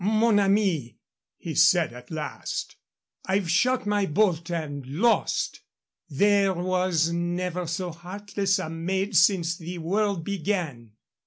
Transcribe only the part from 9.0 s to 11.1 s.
since the world began."